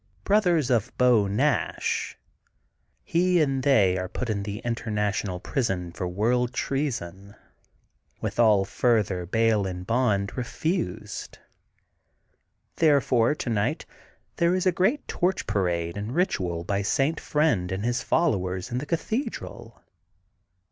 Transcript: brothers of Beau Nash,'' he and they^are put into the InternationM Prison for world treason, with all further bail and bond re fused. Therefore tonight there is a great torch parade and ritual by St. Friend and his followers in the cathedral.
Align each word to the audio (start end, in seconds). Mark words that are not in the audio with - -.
brothers 0.23 0.71
of 0.71 0.91
Beau 0.97 1.27
Nash,'' 1.27 2.17
he 3.03 3.39
and 3.39 3.61
they^are 3.61 4.11
put 4.11 4.31
into 4.31 4.41
the 4.41 4.59
InternationM 4.65 5.43
Prison 5.43 5.91
for 5.91 6.07
world 6.07 6.53
treason, 6.55 7.35
with 8.19 8.39
all 8.39 8.65
further 8.65 9.27
bail 9.27 9.67
and 9.67 9.85
bond 9.85 10.35
re 10.35 10.43
fused. 10.43 11.37
Therefore 12.77 13.35
tonight 13.35 13.85
there 14.37 14.55
is 14.55 14.65
a 14.65 14.71
great 14.71 15.07
torch 15.07 15.45
parade 15.45 15.95
and 15.95 16.15
ritual 16.15 16.63
by 16.63 16.81
St. 16.81 17.19
Friend 17.19 17.71
and 17.71 17.85
his 17.85 18.01
followers 18.01 18.71
in 18.71 18.79
the 18.79 18.87
cathedral. 18.87 19.83